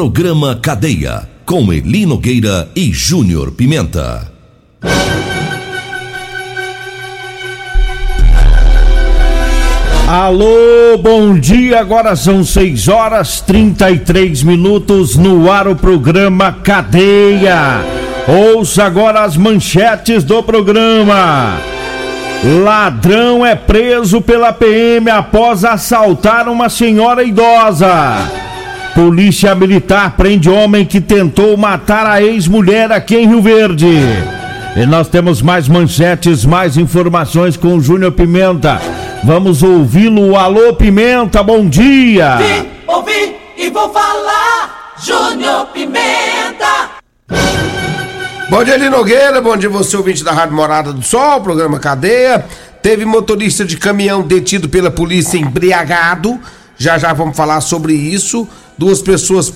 [0.00, 4.32] Programa Cadeia, com Eli Nogueira e Júnior Pimenta.
[10.08, 11.80] Alô, bom dia.
[11.80, 17.84] Agora são 6 horas 33 minutos no ar o programa Cadeia.
[18.54, 21.58] Ouça agora as manchetes do programa.
[22.64, 28.49] Ladrão é preso pela PM após assaltar uma senhora idosa.
[28.94, 33.86] Polícia Militar prende homem que tentou matar a ex-mulher aqui em Rio Verde.
[34.76, 38.80] E nós temos mais manchetes, mais informações com o Júnior Pimenta.
[39.24, 40.36] Vamos ouvi-lo.
[40.36, 42.36] Alô, Pimenta, bom dia.
[42.36, 44.94] Vim, ouvi e vou falar.
[45.02, 46.90] Júnior Pimenta.
[48.48, 49.40] Bom dia, Eli Nogueira.
[49.40, 52.44] Bom dia, você, ouvinte da Rádio Morada do Sol, programa Cadeia.
[52.82, 56.38] Teve motorista de caminhão detido pela polícia embriagado.
[56.76, 58.48] Já já vamos falar sobre isso.
[58.80, 59.52] Duas pessoas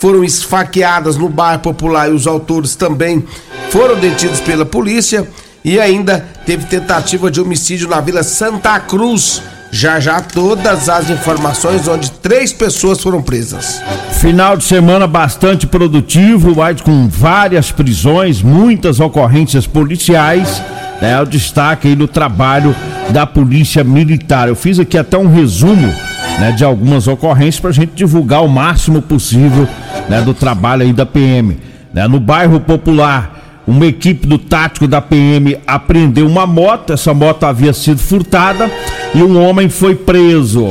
[0.00, 3.24] foram esfaqueadas no bairro Popular e os autores também
[3.70, 5.28] foram detidos pela polícia.
[5.64, 9.40] E ainda teve tentativa de homicídio na Vila Santa Cruz.
[9.70, 13.80] Já já todas as informações onde três pessoas foram presas.
[14.14, 20.60] Final de semana bastante produtivo, mas com várias prisões, muitas ocorrências policiais.
[21.00, 22.74] É o destaque aí no trabalho
[23.10, 24.48] da Polícia Militar.
[24.48, 25.94] Eu fiz aqui até um resumo
[26.38, 29.68] né, de algumas ocorrências para a gente divulgar o máximo possível
[30.08, 31.58] né, do trabalho aí da PM.
[31.92, 37.44] Né, no bairro Popular, uma equipe do tático da PM apreendeu uma moto, essa moto
[37.44, 38.70] havia sido furtada
[39.14, 40.68] e um homem foi preso.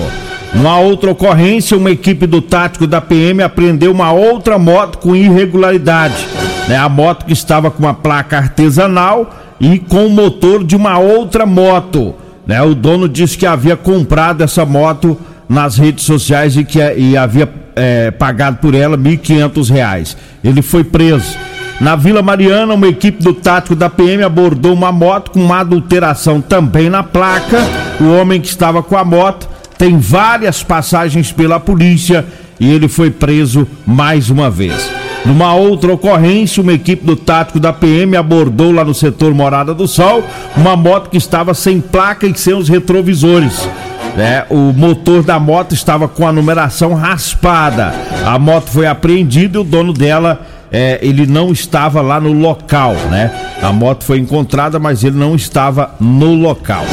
[0.53, 6.25] Numa outra ocorrência, uma equipe do tático da PM apreendeu uma outra moto com irregularidade.
[6.67, 10.97] Né, a moto que estava com uma placa artesanal e com o motor de uma
[10.97, 12.15] outra moto.
[12.45, 17.15] Né, o dono disse que havia comprado essa moto nas redes sociais e que e
[17.15, 20.15] havia é, pagado por ela R$ 1.500.
[20.43, 21.37] Ele foi preso.
[21.79, 26.41] Na Vila Mariana, uma equipe do tático da PM abordou uma moto com uma adulteração
[26.41, 27.59] também na placa.
[28.01, 29.47] O homem que estava com a moto
[29.77, 32.25] tem várias passagens pela polícia
[32.59, 34.89] e ele foi preso mais uma vez.
[35.23, 39.87] Numa outra ocorrência, uma equipe do tático da PM abordou lá no setor Morada do
[39.87, 40.23] Sol
[40.55, 43.67] uma moto que estava sem placa e sem os retrovisores.
[44.17, 47.93] É, o motor da moto estava com a numeração raspada.
[48.25, 50.41] A moto foi apreendida e o dono dela,
[50.71, 53.31] é, ele não estava lá no local, né?
[53.61, 56.83] A moto foi encontrada, mas ele não estava no local.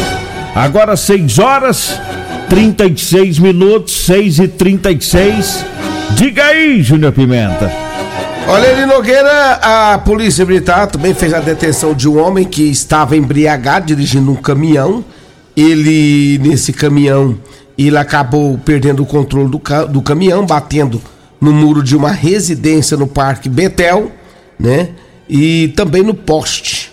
[0.55, 2.01] Agora 6 horas
[2.49, 5.65] 36 minutos, 6 e 36
[6.11, 7.73] Diga aí, Júnior Pimenta.
[8.47, 13.17] Olha, Eli Nogueira, a polícia militar também fez a detenção de um homem que estava
[13.17, 15.05] embriagado dirigindo um caminhão.
[15.57, 17.39] Ele, nesse caminhão,
[17.77, 21.01] ele acabou perdendo o controle do, do caminhão, batendo
[21.41, 24.11] no muro de uma residência no Parque Betel,
[24.59, 24.91] né?
[25.29, 26.93] E também no poste.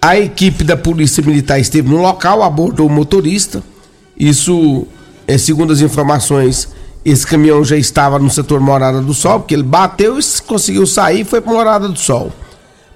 [0.00, 3.62] A equipe da Polícia Militar esteve no local, abordou o motorista.
[4.18, 4.86] Isso,
[5.26, 6.68] é, segundo as informações,
[7.04, 11.20] esse caminhão já estava no setor Morada do Sol, porque ele bateu e conseguiu sair
[11.20, 12.32] e foi para Morada do Sol.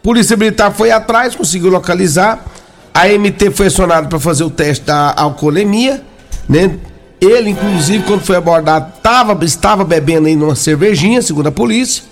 [0.03, 2.45] Polícia Militar foi atrás, conseguiu localizar.
[2.93, 6.03] A MT foi acionada para fazer o teste da alcoolemia,
[6.49, 6.77] né?
[7.21, 12.05] Ele, inclusive, quando foi abordado, tava, estava bebendo aí numa cervejinha, segundo a polícia.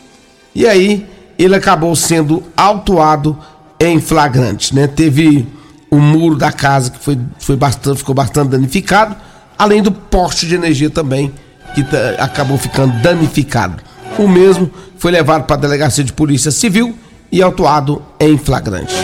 [0.54, 1.06] E aí,
[1.38, 3.38] ele acabou sendo autuado
[3.78, 4.86] em flagrante, né?
[4.86, 5.46] Teve
[5.90, 9.14] o muro da casa que foi, foi bastante, ficou bastante danificado,
[9.58, 11.32] além do poste de energia também,
[11.74, 11.84] que
[12.18, 13.82] acabou ficando danificado.
[14.18, 16.96] O mesmo foi levado para a delegacia de polícia civil
[17.30, 18.94] e autuado em flagrante.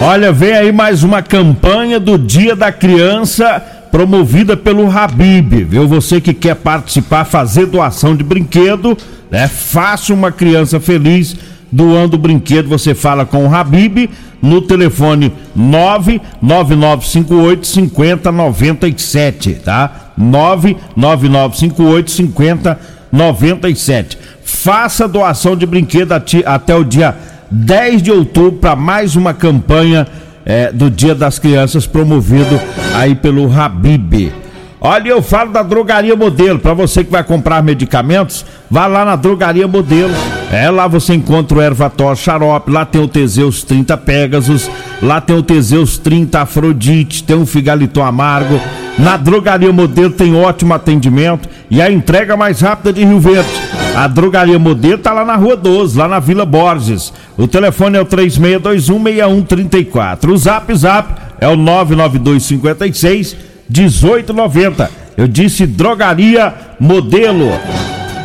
[0.00, 5.86] Olha, vem aí mais uma campanha do Dia da Criança promovida pelo Habib, viu?
[5.86, 8.98] Você que quer participar, fazer doação de brinquedo,
[9.30, 9.46] né?
[9.46, 11.36] Faça uma criança feliz
[11.70, 14.10] doando brinquedo, você fala com o Habib
[14.42, 20.12] no telefone 99958 5097, tá?
[20.18, 24.18] 99958 5097.
[24.44, 27.16] Faça doação de brinquedo até o dia
[27.52, 30.06] 10 de outubro para mais uma campanha
[30.44, 32.58] é, do Dia das Crianças promovido
[32.94, 34.32] aí pelo Habib.
[34.80, 36.58] Olha, eu falo da Drogaria Modelo.
[36.58, 40.12] Para você que vai comprar medicamentos, vá lá na Drogaria Modelo.
[40.50, 44.68] É, lá você encontra o Ervator Xarope, lá tem o Teseus 30 Pegasus,
[45.00, 48.60] lá tem o Teseus 30 Afrodite, tem o Figaliton Amargo.
[48.98, 53.50] Na Drogaria Modelo tem ótimo atendimento e a entrega mais rápida de Rio Verde.
[53.94, 57.12] A Drogaria Modelo tá lá na Rua 12, lá na Vila Borges.
[57.36, 60.30] O telefone é o 36216134.
[60.30, 63.36] O Zap Zap é o 99256
[63.68, 64.90] 1890.
[65.16, 67.50] Eu disse drogaria modelo.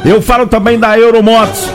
[0.05, 1.69] Eu falo também da Euromotos.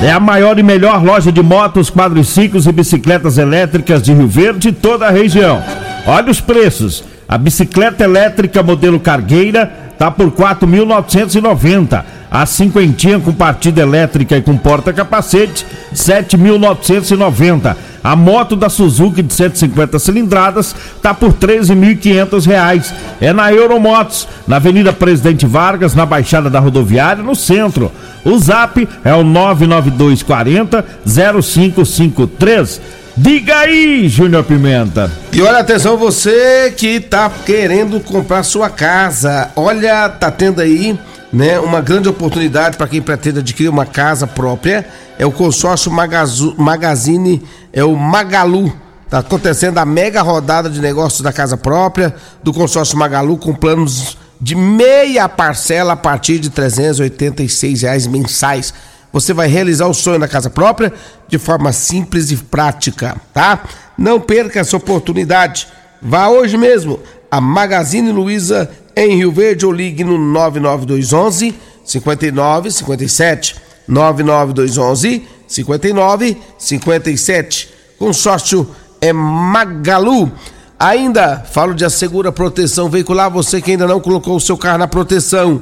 [0.00, 4.68] É a maior e melhor loja de motos, quadriciclos e bicicletas elétricas de Rio Verde
[4.68, 5.60] e toda a região.
[6.06, 7.02] Olha os preços.
[7.28, 9.66] A bicicleta elétrica modelo Cargueira
[9.98, 12.04] tá por 4.990.
[12.32, 17.76] A cinquentinha com partida elétrica e com porta-capacete, 7.990.
[18.02, 22.94] A moto da Suzuki de 150 cilindradas tá por 13.500 reais.
[23.20, 27.92] É na Euromotos, na Avenida Presidente Vargas, na Baixada da Rodoviária, no centro.
[28.24, 32.80] O Zap é o 99240 0553.
[33.14, 35.10] Diga aí, Júnior Pimenta.
[35.34, 39.50] E olha, atenção, você que tá querendo comprar sua casa.
[39.54, 40.98] Olha, tá tendo aí,
[41.32, 44.86] né, uma grande oportunidade para quem pretende adquirir uma casa própria.
[45.18, 47.42] É o consórcio Magazu, Magazine,
[47.72, 48.72] é o Magalu.
[49.08, 54.16] Tá acontecendo a mega rodada de negócios da casa própria do consórcio Magalu com planos
[54.40, 58.74] de meia parcela a partir de 386 reais mensais
[59.12, 60.92] você vai realizar o sonho da casa própria
[61.28, 63.62] de forma simples e prática, tá?
[63.98, 65.68] Não perca essa oportunidade.
[66.00, 66.98] Vá hoje mesmo
[67.30, 71.54] a Magazine Luiza em Rio Verde ou ligue no 99211
[71.84, 73.56] 5957
[73.88, 77.68] 99211 5957.
[77.98, 80.30] Consórcio é Magalu.
[80.78, 84.88] Ainda falo de assegura proteção veicular, você que ainda não colocou o seu carro na
[84.88, 85.60] proteção.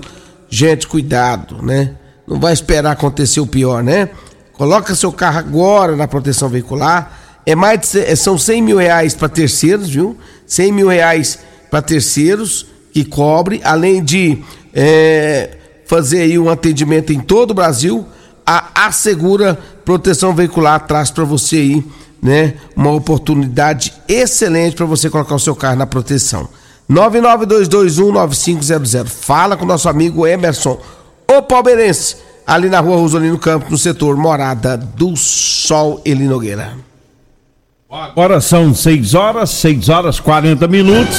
[0.48, 1.96] Gente, cuidado, né?
[2.30, 4.08] não vai esperar acontecer o pior, né?
[4.52, 7.18] Coloca seu carro agora na proteção veicular.
[7.44, 10.16] É mais de, são 100 mil reais para terceiros, viu?
[10.46, 14.38] 100 mil reais para terceiros que cobre, além de
[14.74, 15.56] é,
[15.86, 18.06] fazer aí um atendimento em todo o Brasil.
[18.44, 21.84] A Assegura Proteção Veicular traz para você aí,
[22.22, 26.48] né, uma oportunidade excelente para você colocar o seu carro na proteção.
[26.90, 29.06] 992219500.
[29.06, 30.78] Fala com nosso amigo Emerson
[31.28, 36.72] o palmeirense, ali na rua Rosolino Campos, no setor Morada do Sol Eli Nogueira.
[37.88, 41.16] Agora são 6 horas, 6 horas 40 minutos,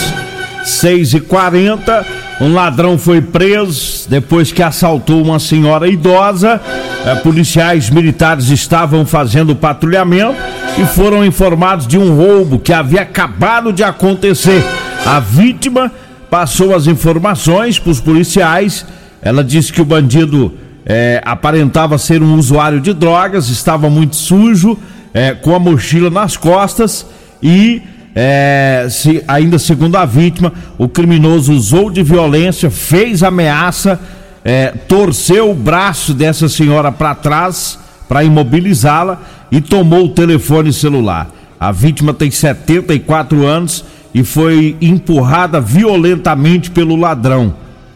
[0.63, 2.05] 6 e 40
[2.39, 6.59] Um ladrão foi preso depois que assaltou uma senhora idosa.
[7.05, 10.35] É, policiais militares estavam fazendo patrulhamento
[10.77, 14.63] e foram informados de um roubo que havia acabado de acontecer.
[15.05, 15.91] A vítima
[16.29, 18.85] passou as informações para os policiais
[19.21, 20.53] ela disse que o bandido
[20.85, 24.77] é, aparentava ser um usuário de drogas, estava muito sujo,
[25.13, 27.05] é, com a mochila nas costas
[27.41, 27.81] e,
[28.15, 33.99] é, se, ainda segundo a vítima, o criminoso usou de violência, fez ameaça,
[34.43, 37.79] é, torceu o braço dessa senhora para trás
[38.11, 41.29] para imobilizá-la e tomou o telefone celular.
[41.57, 47.53] A vítima tem 74 anos e foi empurrada violentamente pelo ladrão.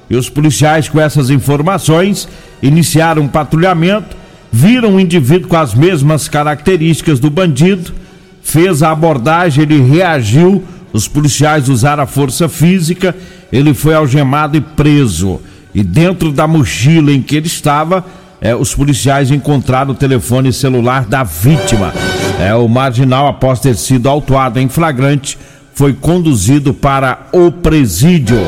[0.09, 2.29] E os policiais, com essas informações,
[2.61, 4.15] iniciaram um patrulhamento,
[4.49, 7.91] viram um indivíduo com as mesmas características do bandido,
[8.45, 10.63] fez a abordagem, ele reagiu,
[10.93, 13.13] os policiais usaram a força física,
[13.51, 15.41] ele foi algemado e preso.
[15.73, 18.05] E dentro da mochila em que ele estava,
[18.39, 21.91] é, os policiais encontraram o telefone celular da vítima.
[22.39, 25.39] É, o marginal, após ter sido autuado em flagrante,
[25.73, 28.39] foi conduzido para o presídio.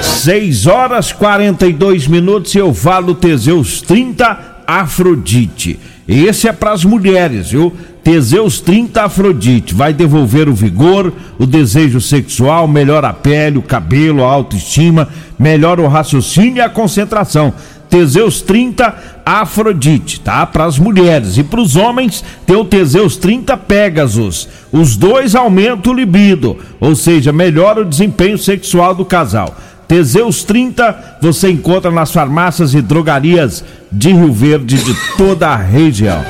[0.00, 5.78] 6 horas 42 minutos eu falo Teseus 30 Afrodite.
[6.06, 7.72] Esse é para as mulheres, viu?
[8.06, 14.22] Teseus 30 Afrodite vai devolver o vigor, o desejo sexual, melhora a pele, o cabelo,
[14.22, 17.52] a autoestima, melhora o raciocínio e a concentração.
[17.90, 18.94] Teseus 30
[19.26, 20.46] Afrodite, tá?
[20.46, 24.48] Para as mulheres e para os homens tem o Teseus 30 Pegasus.
[24.70, 29.56] Os dois aumentam o libido, ou seja, melhora o desempenho sexual do casal.
[29.88, 36.24] Teseus 30 você encontra nas farmácias e drogarias de Rio Verde de toda a região.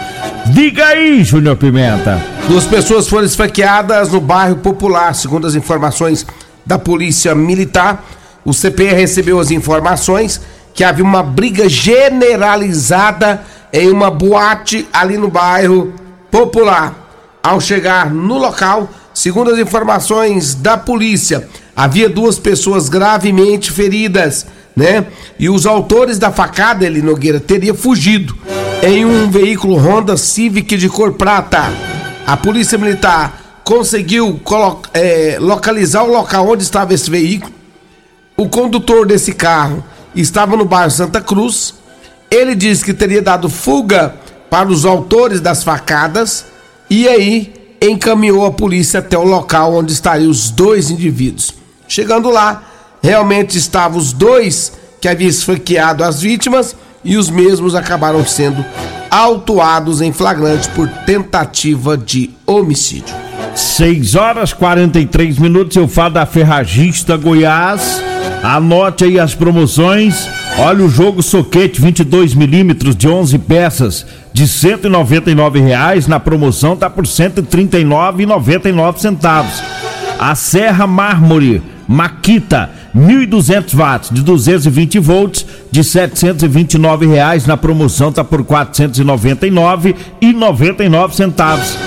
[0.47, 2.23] Diga aí, Júnior Pimenta.
[2.47, 6.27] Duas pessoas foram esfaqueadas no bairro Popular, segundo as informações
[6.65, 8.05] da Polícia Militar.
[8.45, 10.41] O CPE recebeu as informações
[10.73, 15.95] que havia uma briga generalizada em uma boate ali no bairro
[16.31, 16.95] Popular.
[17.43, 25.07] Ao chegar no local, segundo as informações da polícia, havia duas pessoas gravemente feridas, né?
[25.39, 28.35] E os autores da facada, ele Nogueira, teria fugido
[28.83, 31.71] em um veículo Honda Civic de cor prata.
[32.27, 34.41] A polícia militar conseguiu
[34.95, 37.53] é, localizar o local onde estava esse veículo.
[38.37, 41.75] O condutor desse carro estava no bairro Santa Cruz.
[42.31, 44.15] Ele disse que teria dado fuga
[44.49, 46.47] para os autores das facadas
[46.89, 51.66] e aí encaminhou a polícia até o local onde estariam os dois indivíduos.
[51.89, 52.63] Chegando lá,
[53.03, 56.75] realmente estavam os dois que haviam esfaqueado as vítimas
[57.05, 58.65] e os mesmos acabaram sendo
[59.11, 63.15] autuados em flagrante por tentativa de homicídio.
[63.55, 68.03] 6 horas 43 minutos, eu falo da Ferragista Goiás.
[68.43, 70.29] Anote aí as promoções.
[70.59, 76.91] Olha o jogo soquete 22 milímetros de 11 peças de 199 reais na promoção tá
[76.91, 79.63] por 139,99 centavos.
[80.19, 88.25] A Serra Mármore Maquita 1.200 watts de 220 volts de 729 reais na promoção tá
[88.25, 91.79] por 499,99 centavos.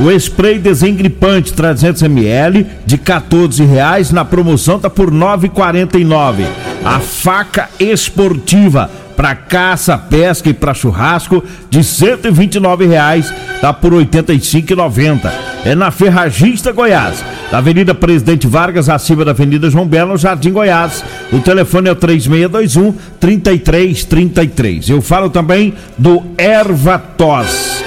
[0.00, 6.44] O spray desengripante 300 ml de 14 reais na promoção tá por 9,49.
[6.84, 15.30] A faca esportiva para caça, pesca e para churrasco de 129 reais tá por 85,90.
[15.64, 21.04] É na Ferragista Goiás, na Avenida Presidente Vargas, acima da Avenida João Belo, Jardim Goiás.
[21.32, 24.90] O telefone é o 3621 3333.
[24.90, 27.82] Eu falo também do Ervatos.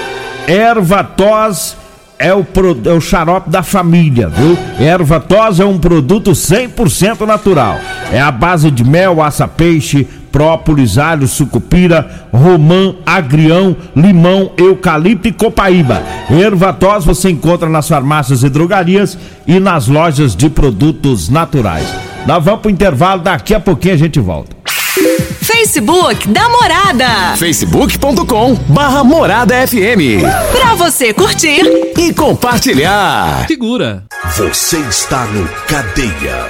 [0.46, 1.76] Ervatos
[2.18, 2.44] é o,
[2.84, 4.58] é o xarope da família, viu?
[4.78, 5.24] Erva
[5.60, 7.78] é um produto 100% natural.
[8.12, 16.02] É a base de mel, aça-peixe, própolis, alho, sucupira, romã, agrião, limão, eucalipto e copaíba.
[16.30, 21.86] Erva você encontra nas farmácias e drogarias e nas lojas de produtos naturais.
[22.26, 24.57] Nós vamos pro intervalo, daqui a pouquinho a gente volta.
[25.68, 27.36] Facebook da Morada.
[27.36, 30.22] facebook.com barra Morada FM.
[30.50, 31.60] Pra você curtir
[31.98, 33.44] e compartilhar.
[33.46, 34.04] Segura.
[34.34, 36.48] Você está no Cadeia.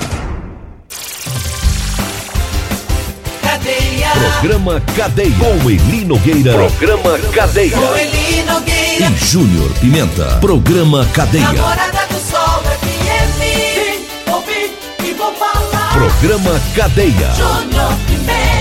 [3.43, 4.11] Cadeia.
[4.41, 5.35] Programa Cadeia.
[5.37, 6.53] Com Eli Nogueira.
[6.53, 7.77] Programa Cadeia.
[7.77, 9.07] Com Eli Nogueira.
[9.11, 10.39] E Júnior Pimenta.
[10.41, 11.43] Programa Cadeia.
[11.53, 13.41] Namorada do Sol FM.
[13.75, 14.73] Vim, ouvi
[15.05, 15.93] e vou falar.
[15.93, 17.33] Programa Cadeia.
[17.37, 18.58] Júnior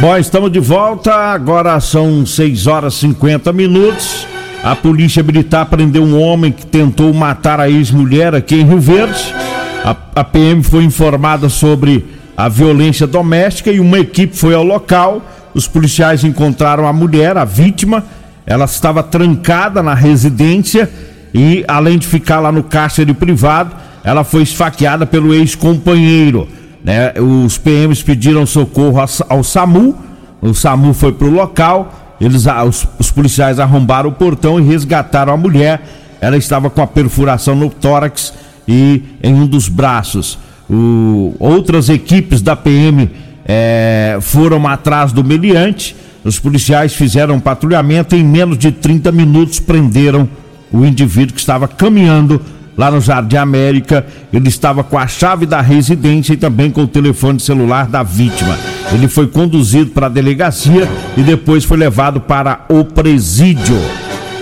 [0.00, 1.14] Bom, estamos de volta.
[1.14, 4.26] Agora são 6 horas e 50 minutos.
[4.62, 9.34] A polícia militar prendeu um homem que tentou matar a ex-mulher aqui em Rio Verde.
[9.84, 15.22] A, a, PM foi informada sobre a violência doméstica e uma equipe foi ao local.
[15.54, 18.04] Os policiais encontraram a mulher, a vítima.
[18.46, 20.90] Ela estava trancada na residência
[21.34, 26.48] e, além de ficar lá no cárcere privado, ela foi esfaqueada pelo ex-companheiro.
[26.84, 27.12] Né?
[27.20, 29.96] Os PMs pediram socorro ao SAMU,
[30.40, 35.32] o SAMU foi para o local, eles, os, os policiais arrombaram o portão e resgataram
[35.32, 35.82] a mulher.
[36.20, 38.34] Ela estava com a perfuração no tórax
[38.68, 40.38] e em um dos braços.
[40.68, 43.10] O, outras equipes da PM
[43.46, 45.96] é, foram atrás do meliante.
[46.22, 50.28] Os policiais fizeram um patrulhamento e em menos de 30 minutos prenderam
[50.70, 52.40] o indivíduo que estava caminhando
[52.80, 54.06] lá no Jardim América.
[54.32, 58.58] Ele estava com a chave da residência e também com o telefone celular da vítima.
[58.90, 63.78] Ele foi conduzido para a delegacia e depois foi levado para o presídio.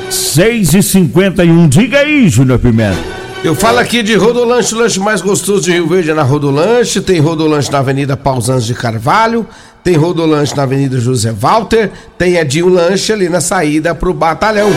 [0.08, 2.96] 6 e 51 Diga aí, Júnior Pimenta.
[3.42, 7.00] Eu falo aqui de Rodolanche, o lanche mais gostoso de Rio Verde é na Rodolanche.
[7.00, 9.46] Tem Rodolanche na Avenida Pausanes de Carvalho.
[9.88, 11.90] Tem Rodolanche na Avenida José Walter.
[12.18, 14.68] Tem Edinho Lanche ali na saída pro batalhão.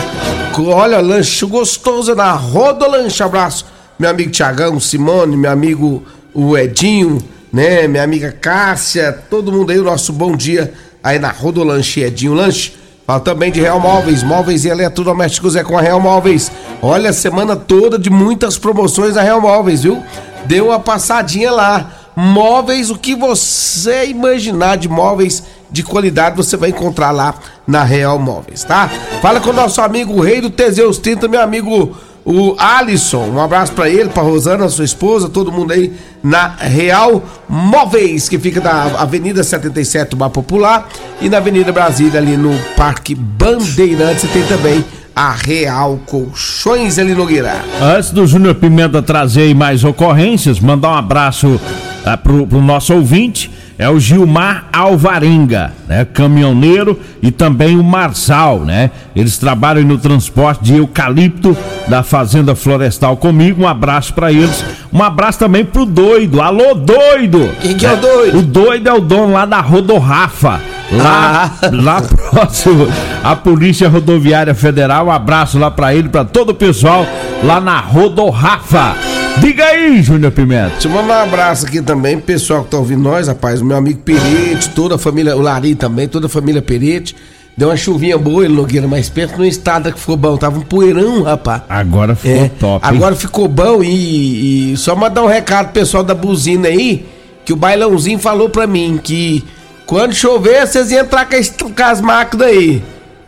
[0.58, 3.22] Olha, lanche gostoso na Rodolanche.
[3.22, 3.66] Abraço,
[3.98, 6.02] meu amigo Tiagão, Simone, meu amigo
[6.32, 7.18] o Edinho,
[7.52, 7.86] né?
[7.86, 10.72] Minha amiga Cássia, todo mundo aí, o nosso bom dia
[11.04, 12.72] aí na Rodolanche Edinho Lanche.
[13.06, 16.50] Fala também de Real Móveis, móveis e eletrodomésticos é com a Real Móveis.
[16.80, 20.02] Olha, a semana toda de muitas promoções da Real Móveis, viu?
[20.46, 22.01] Deu uma passadinha lá.
[22.16, 27.34] Móveis, o que você imaginar de móveis de qualidade você vai encontrar lá
[27.66, 28.90] na Real Móveis, tá?
[29.20, 33.26] Fala com o nosso amigo o Rei do Teseus 30, meu amigo o Alisson.
[33.26, 35.92] Um abraço para ele, para Rosana, sua esposa, todo mundo aí
[36.22, 40.88] na Real Móveis, que fica na Avenida 77, Bar Popular,
[41.20, 47.62] e na Avenida Brasília, ali no Parque Bandeirantes, tem também a Real Colchões ali Nogueira.
[47.80, 51.60] Antes do Júnior Pimenta trazer mais ocorrências, mandar um abraço
[52.04, 56.04] uh, pro, pro nosso ouvinte é o Gilmar Alvarenga, né?
[56.04, 58.90] Caminhoneiro e também o Marçal, né?
[59.14, 61.56] Eles trabalham no transporte de eucalipto
[61.88, 63.62] da Fazenda Florestal comigo.
[63.62, 64.64] Um abraço para eles.
[64.92, 66.40] Um abraço também pro doido.
[66.40, 67.50] Alô, doido!
[67.60, 68.38] Quem que é o doido?
[68.38, 70.60] O doido é o dono lá da Rodorrafa.
[70.92, 71.70] Lá, ah.
[71.72, 72.86] lá próximo
[73.24, 75.06] à Polícia Rodoviária Federal.
[75.06, 77.06] Um abraço lá para ele, para todo o pessoal
[77.42, 79.21] lá na Rodorrafa.
[79.40, 80.70] Diga aí, Júnior Pimenta.
[80.70, 83.60] Deixa eu mandar um abraço aqui também, pessoal que tá ouvindo nós, rapaz.
[83.60, 87.16] O meu amigo Perete, toda a família, o Lari também, toda a família Perete.
[87.56, 90.36] Deu uma chuvinha boa, ele Nogueira, mais perto no estado que ficou bom.
[90.36, 91.62] Tava um poeirão, rapaz.
[91.68, 92.86] Agora ficou é, top.
[92.86, 92.96] Hein?
[92.96, 97.06] Agora ficou bom e, e, só mandar um recado pro pessoal da buzina aí,
[97.44, 99.44] que o bailãozinho falou pra mim que
[99.86, 102.82] Quando chover, vocês iam entrar com as, com as máquinas aí.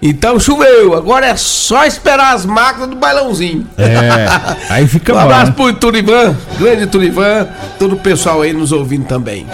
[0.07, 3.67] Então choveu, agora é só esperar as máquinas do bailãozinho.
[3.79, 4.27] É,
[4.69, 5.19] aí fica bom.
[5.19, 5.57] Um abraço né?
[5.57, 9.47] pro Turivan, grande Turivan, todo o pessoal aí nos ouvindo também.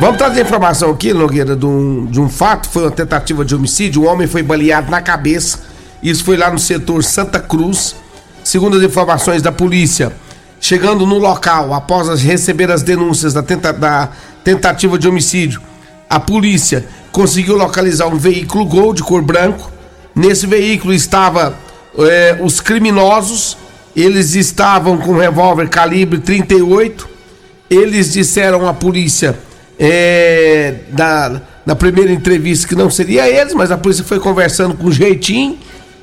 [0.00, 4.02] Vamos trazer informação aqui, Nogueira, de um, de um fato, foi uma tentativa de homicídio,
[4.02, 5.60] um homem foi baleado na cabeça,
[6.02, 7.94] isso foi lá no setor Santa Cruz,
[8.42, 10.10] segundo as informações da polícia.
[10.60, 14.08] Chegando no local, após receber as denúncias da, tenta, da
[14.42, 15.62] tentativa de homicídio,
[16.08, 19.70] a polícia conseguiu localizar um veículo Gol de cor branco.
[20.14, 21.54] Nesse veículo estava
[21.98, 23.56] é, os criminosos.
[23.94, 27.08] Eles estavam com revólver calibre 38.
[27.68, 29.38] Eles disseram à polícia
[29.78, 34.90] é, da, na primeira entrevista que não seria eles, mas a polícia foi conversando com
[34.90, 35.58] jeitinho.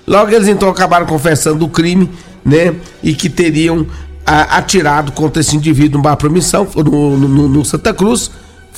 [0.05, 2.09] Logo eles então acabaram confessando o crime,
[2.43, 2.75] né?
[3.03, 3.85] E que teriam
[4.25, 8.31] a, atirado contra esse indivíduo numa promissão no, no, no Santa Cruz,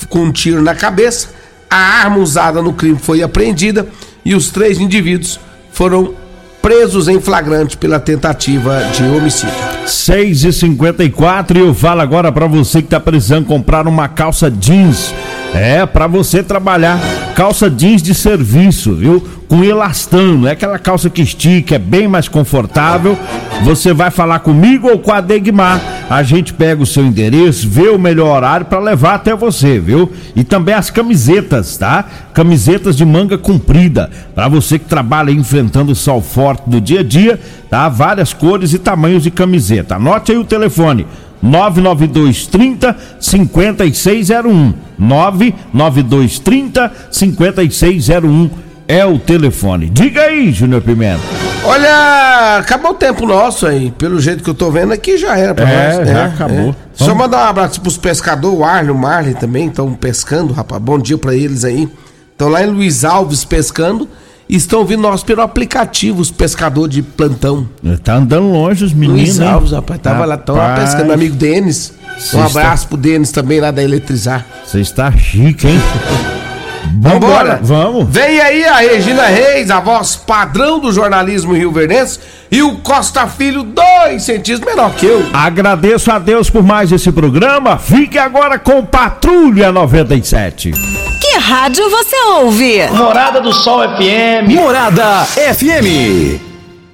[0.08, 1.39] com um tiro na cabeça
[1.70, 3.86] a arma usada no crime foi apreendida
[4.24, 5.38] e os três indivíduos
[5.72, 6.14] foram
[6.60, 9.54] presos em flagrante pela tentativa de homicídio.
[9.86, 14.50] 6 e 54 e eu falo agora para você que tá precisando comprar uma calça
[14.50, 15.14] jeans.
[15.54, 17.00] É, para você trabalhar
[17.40, 19.26] calça jeans de serviço, viu?
[19.48, 23.18] Com elastano, é aquela calça que estica, é bem mais confortável.
[23.64, 25.80] Você vai falar comigo ou com a Degmar.
[26.10, 30.12] A gente pega o seu endereço, vê o melhor horário para levar até você, viu?
[30.36, 32.04] E também as camisetas, tá?
[32.34, 37.02] Camisetas de manga comprida, para você que trabalha enfrentando o sol forte do dia a
[37.02, 37.88] dia, tá?
[37.88, 39.94] Várias cores e tamanhos de camiseta.
[39.94, 41.06] Anote aí o telefone.
[41.42, 44.74] 99230 5601.
[44.98, 48.50] 99230 5601
[48.86, 49.88] é o telefone.
[49.88, 51.22] Diga aí, Júnior Pimenta.
[51.64, 53.92] Olha, acabou o tempo nosso aí.
[53.92, 56.08] Pelo jeito que eu tô vendo aqui, já era pra é, nós.
[56.08, 56.70] Já é, acabou.
[56.70, 56.74] É.
[56.94, 60.82] Só mandar um abraço pros pescadores, o Arno, o Marley também, estão pescando, rapaz.
[60.82, 61.88] Bom dia pra eles aí.
[62.32, 64.08] Estão lá em Luiz Alves pescando
[64.56, 67.68] estão vindo nós pelo aplicativo, os pescadores de plantão.
[68.02, 69.38] Tá andando longe os meninos.
[69.38, 70.48] Luiz Alves, rapaz, tava rapaz.
[70.48, 71.04] lá, lá pescando.
[71.04, 71.92] Meu amigo Denis.
[72.34, 72.88] Um abraço está...
[72.88, 74.44] pro Denis também lá da Eletrizar.
[74.64, 75.80] Você está chique, hein?
[76.98, 77.60] Vambora!
[77.62, 78.08] Vamos!
[78.08, 82.18] Vem aí a Regina Reis, a voz padrão do jornalismo rio-verdense,
[82.50, 85.24] e o Costa Filho, dois centímetros menor que eu.
[85.32, 87.78] Agradeço a Deus por mais esse programa.
[87.78, 90.72] Fique agora com Patrulha 97.
[91.20, 92.86] Que rádio você ouve?
[92.92, 94.48] Morada do Sol FM.
[94.54, 96.49] Morada FM.